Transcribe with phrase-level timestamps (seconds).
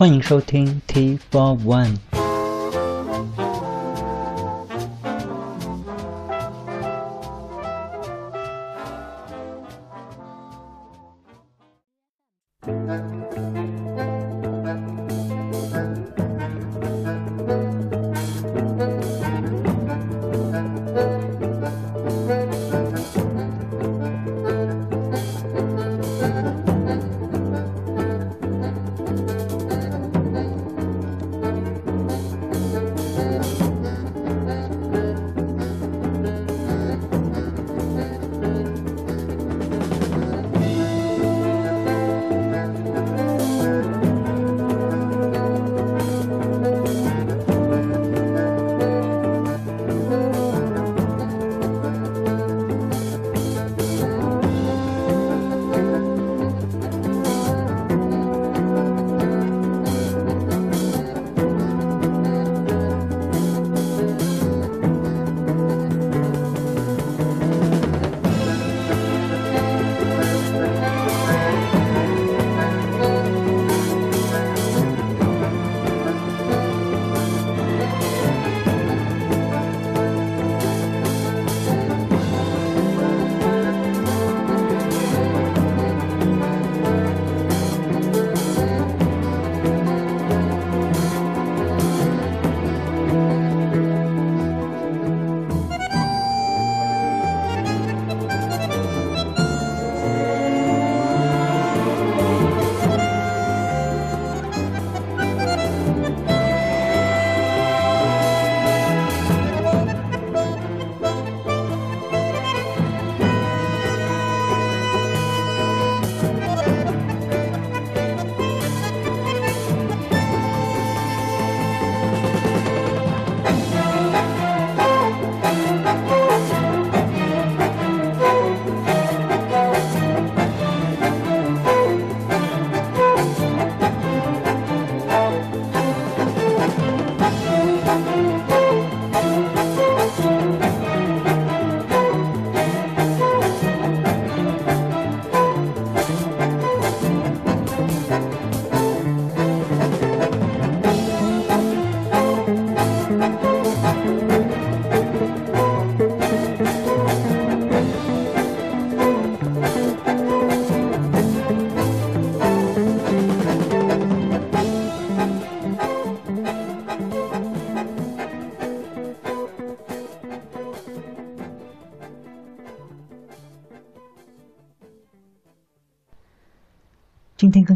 [0.00, 2.09] 欢迎收听 T Four One。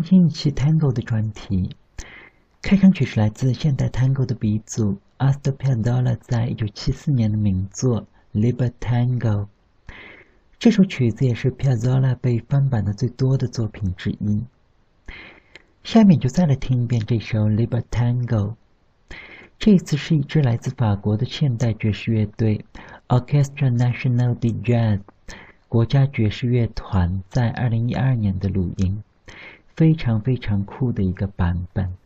[0.06, 1.76] 新一期 Tango 的专题。
[2.62, 8.06] 开场曲是来自现代 Tango 的鼻祖 a s t o Piazzolla 在一九七四年的名作
[8.40, 9.20] 《Libertango》。
[10.60, 14.44] 这首曲子也是 Piazzolla 被翻版的最多的作品之一。
[15.84, 18.28] 下面就再来听一遍这首《Libertango》。
[19.58, 22.64] 这次是一支来自法国的现代爵士乐队
[23.08, 25.00] Orchestra National de Jazz
[25.68, 29.02] 国家爵士乐团在二零一二年的录音。
[29.76, 31.98] 非常非常酷的一个版本。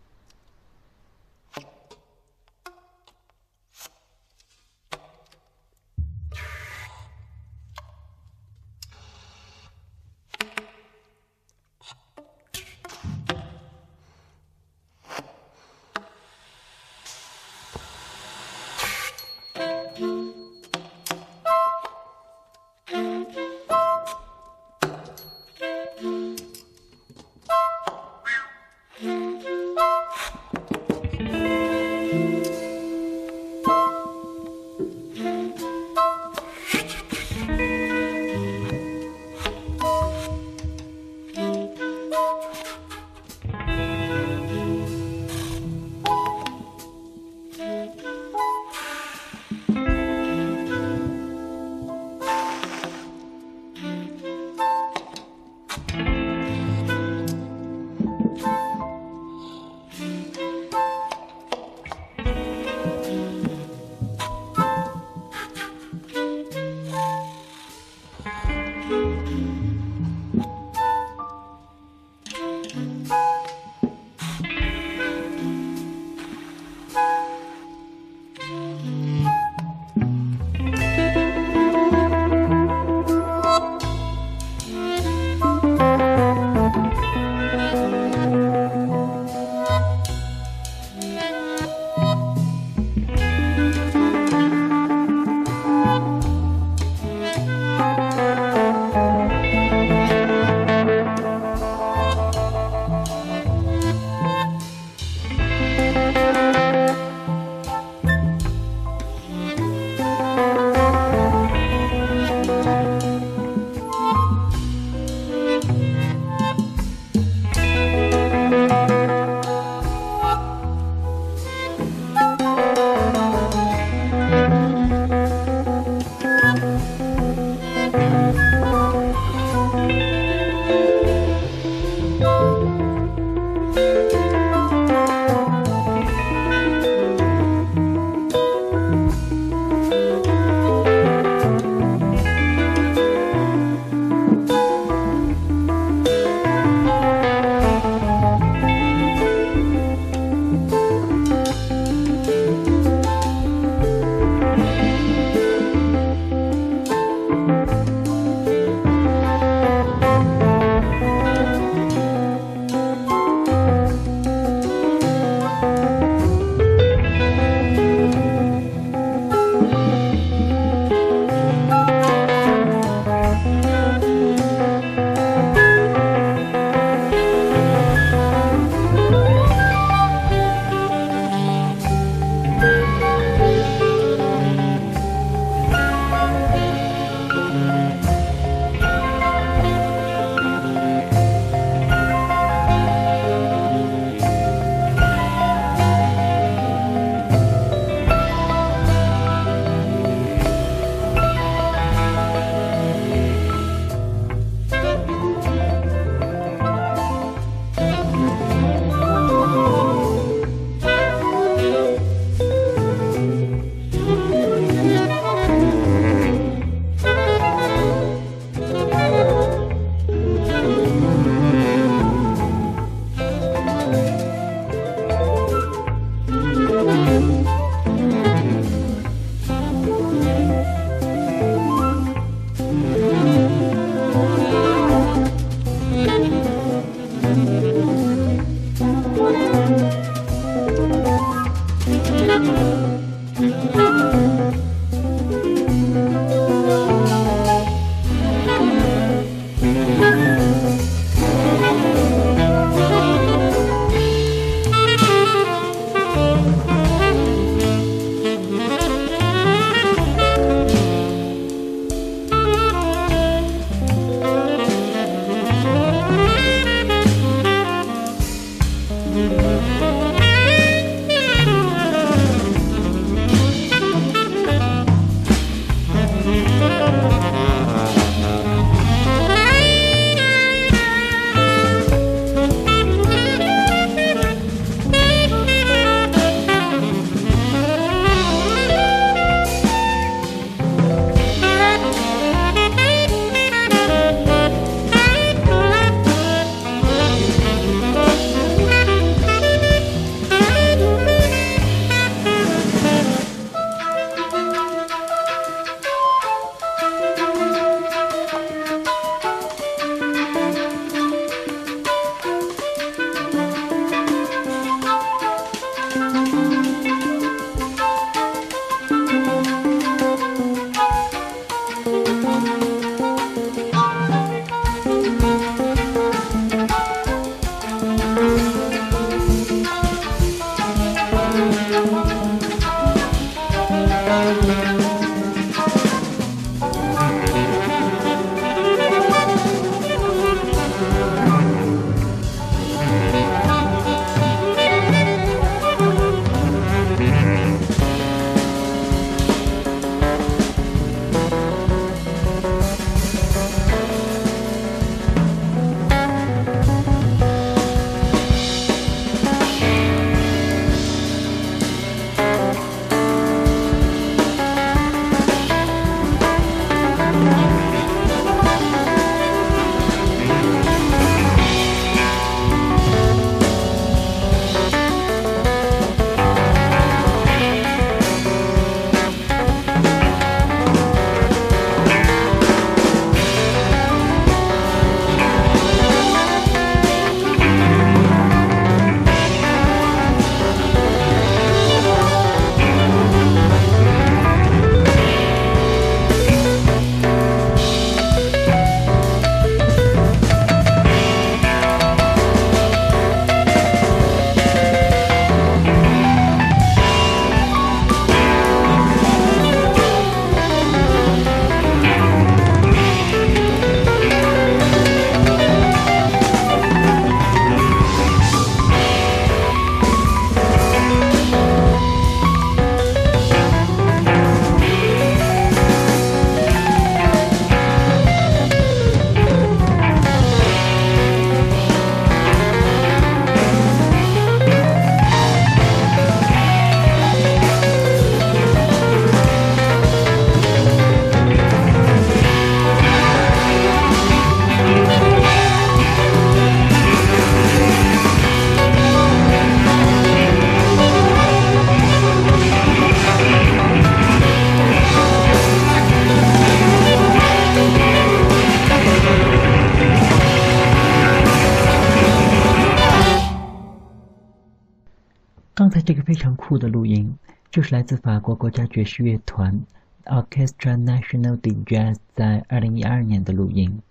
[465.59, 467.13] 刚才这个非常酷的录音，
[467.51, 469.59] 就是来自法国国家爵士乐团
[470.05, 473.81] Orchestra National de Jazz 在二零一二年的录音，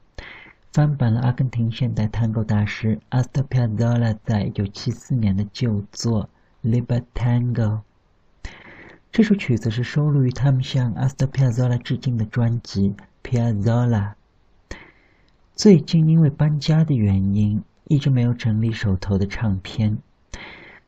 [0.73, 6.31] 翻版了阿根廷现代探戈大师 Astor Piazzolla 在一九七四年的旧作
[6.67, 7.53] 《Libertango》。
[9.13, 12.95] 这首曲子是收录于他们向 Astor Piazzolla 致敬的专辑
[13.31, 14.15] 《Piazzolla》。
[15.55, 19.99] 最近因为搬家的原因，一直没有整理手头的唱片。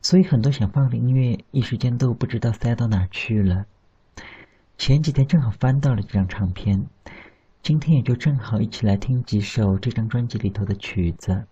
[0.01, 3.65] 所以很多想放的音乐，一时间都不知道塞到哪去了。
[4.77, 6.87] 前几天正好翻到了这张唱片，
[7.61, 11.45] 今天也就正好一起来听几首这张专辑里头的曲子。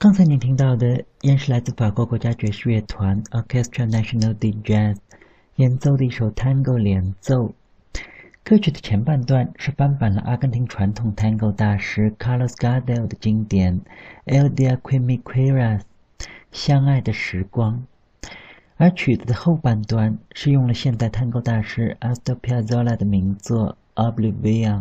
[0.00, 4.96] 刚才您听到的，也是来自法国国家爵士乐团 Orchestra National de Jazz
[5.56, 7.52] 演奏的一首 Tango 连奏。
[8.44, 13.80] 歌曲的前半段是翻版了阿根廷传统 Tango 大师 Carlos Gardel 的经典
[14.24, 15.80] El Dia que me quieras，
[16.52, 17.84] 相爱的时光。
[18.76, 23.76] 而曲子的后半段是用了现代探戈大师 Astor Piazzolla 的名作
[24.14, 24.80] 《Oblivion》。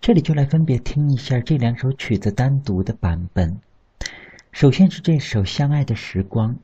[0.00, 3.60] 这里就来分别听一下这两首曲子单独的版本。
[4.52, 6.56] 首先是这首《相爱的时光》，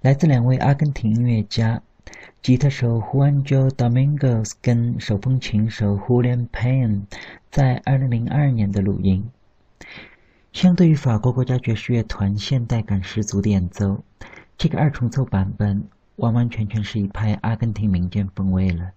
[0.00, 1.82] 来自两位阿根廷音乐家，
[2.42, 7.02] 吉他手 Juanjo Domingos 跟手风琴手 Julian Payne
[7.50, 9.28] 在2002年的录音。
[10.52, 14.04] 相对于法国国家爵士乐团现代感十足的演奏。
[14.56, 18.92] 这个二重奏版本完完全全是一派阿根廷民间风味了。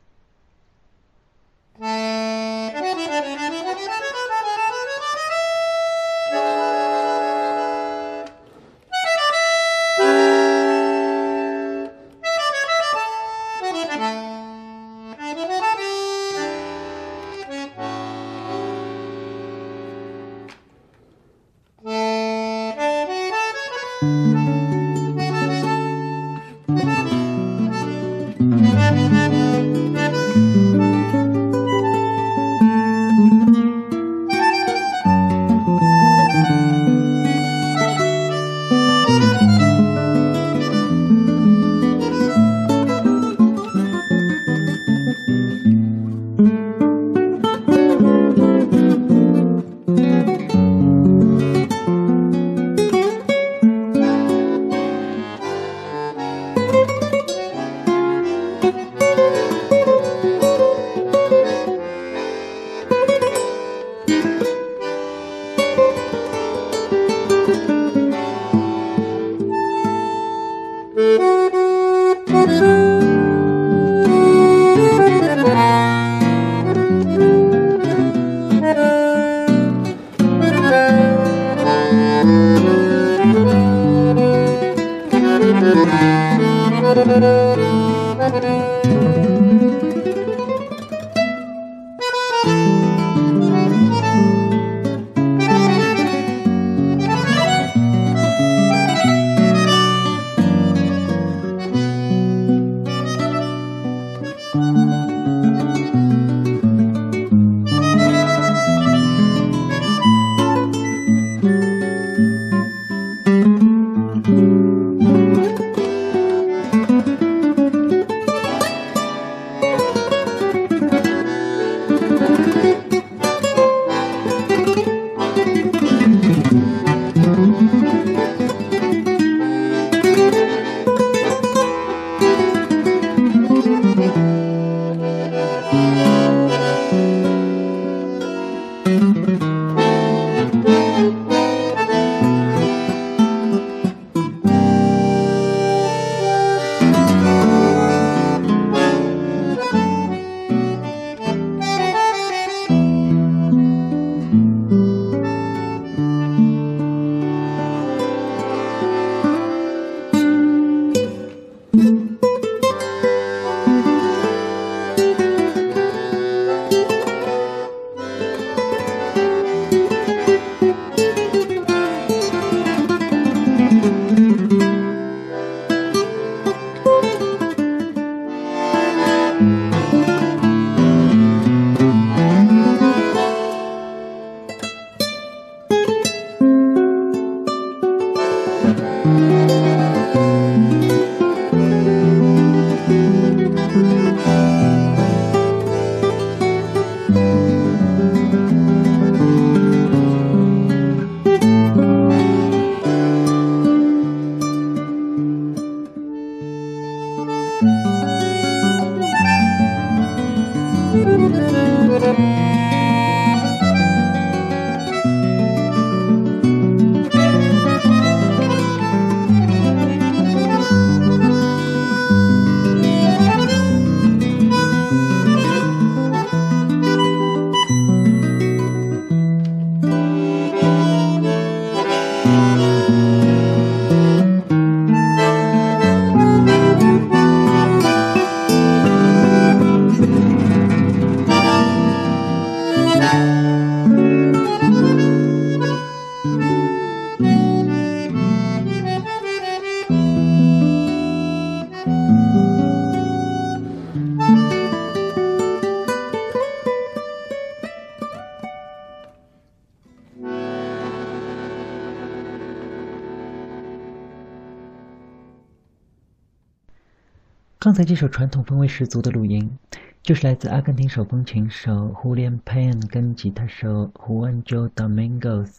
[267.78, 269.56] 才这首传统风味十足的录音，
[270.02, 275.58] 就是来自阿根廷手风琴手 Julian Payne 跟吉他手 Juanjo Domingos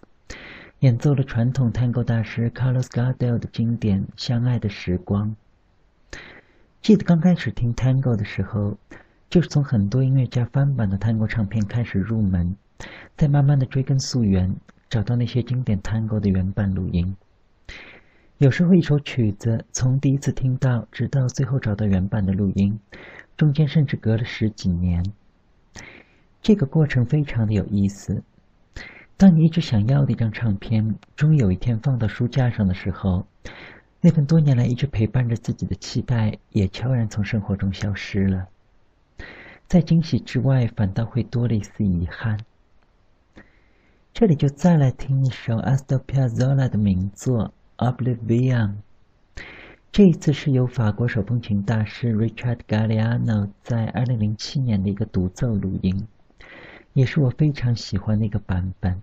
[0.81, 5.37] 演奏了传统探戈大师 Carlos Gardel 的经典《相爱的时光》。
[6.83, 8.77] 记得刚开始听探戈的时候，
[9.31, 12.57] 就是从很多音乐家翻版的探戈唱片开始入门，
[13.17, 14.57] 再慢慢的追根溯源，
[14.91, 17.15] 找到那些经典探戈的原版录音。
[18.39, 22.79] 有时候一首曲子从第一次听到，直到最后找到原版的录音，
[23.37, 25.05] 中间甚至隔了十几年。
[26.41, 28.23] 这个过程非常的有意思。
[29.17, 33.27] 当你一直想要的一张唱片，终于有一天放到书架上的时候，
[34.01, 38.47] 那份多年来一直陪伴着自己的期待，也悄然从生活中消失了。
[39.67, 42.39] 在惊喜之外，反倒会多了一丝遗憾。
[44.13, 47.53] 这里就再来听一首 Astor Piazzolla 的名作。
[47.79, 48.75] Oblivion，
[49.93, 56.09] 这一次是由法国手风琴大师 Richard Galliano 在二零零七年的一个独奏录音，
[56.93, 59.01] 也是我非常喜欢的一个版本。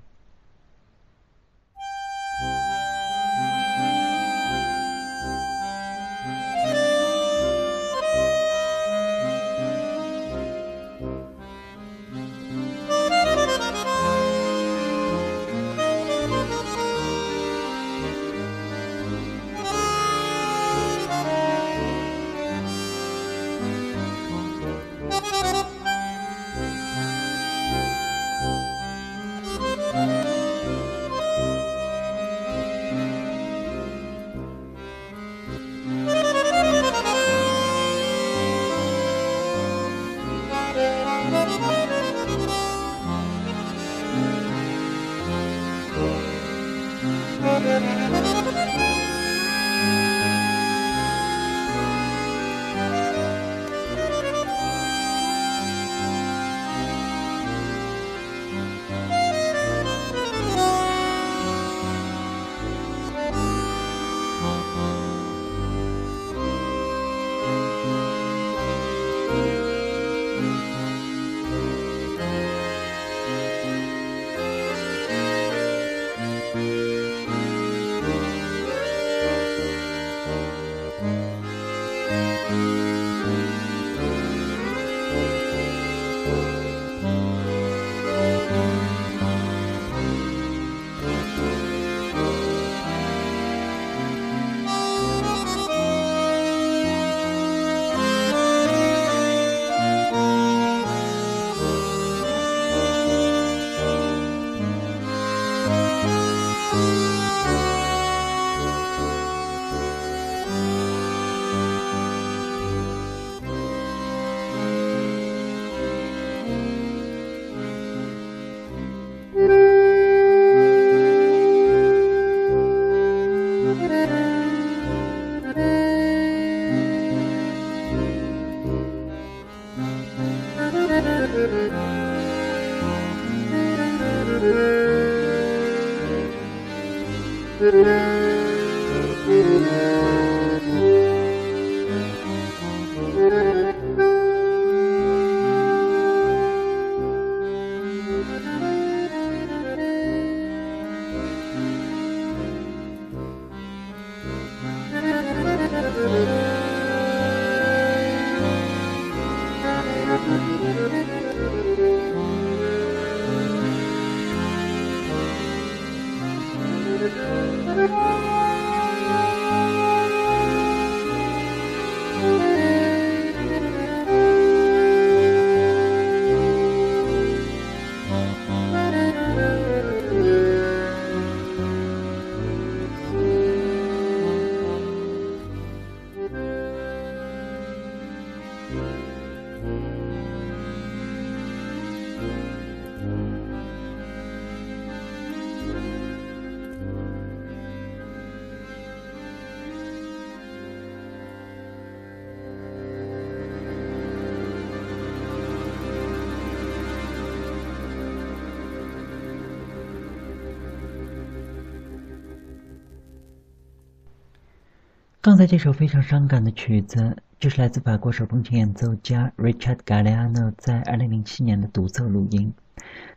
[215.25, 222.53] 刚才这首非常伤感的曲子，就是来自法国手风琴演奏家 Richard Galliano 在2007年的独奏录音，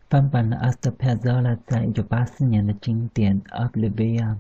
[0.09, 4.37] 翻版了 Astor Piazzolla 在1984年的经典《Oblivion》。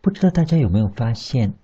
[0.00, 1.54] 不知道大家有没有发现，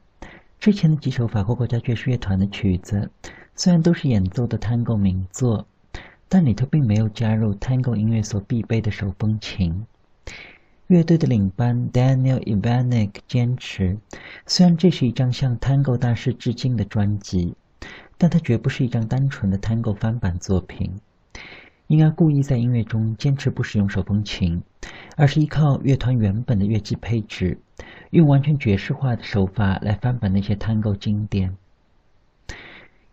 [0.60, 3.10] 之前的几首法国国家爵士乐团的曲子，
[3.56, 5.66] 虽然都是演奏的 Tango 名作，
[6.28, 9.84] 但里头并没有加入 Tango 音乐所必备的手风琴。
[10.88, 13.97] 乐队的领班 Daniel Ivanek 坚持，
[14.47, 17.55] 虽然这是一张向 Tango 大师致敬的专辑，
[18.18, 21.01] 但它绝不是一张单纯的 Tango 翻版作品。
[21.87, 24.62] 应该故意在音乐中坚持不使用手风琴，
[25.16, 27.59] 而是依靠乐团原本的乐器配置，
[28.11, 31.57] 用完全爵士化的手法来翻版那些 Tango 经典，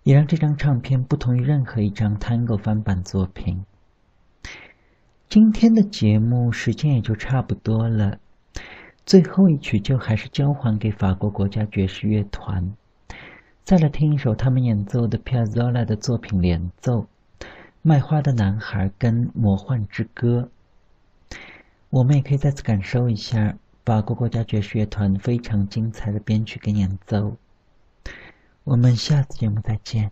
[0.03, 3.63] 也让这张唱片不同于任何一张 Tango 翻版作品。
[5.31, 8.19] 今天的节目时间也就差不多了，
[9.05, 12.75] 最后一曲就还是交还给法国国家爵士乐团，
[13.63, 17.07] 再来听一首他们演奏的 Piazzolla 的作品连奏。
[17.81, 20.49] 卖花的男孩跟魔幻之歌，
[21.89, 27.37] 我们也可以再次感受一下法国国家爵士乐团非常精彩的编曲跟演奏。
[28.65, 30.11] 我们下次节目再见。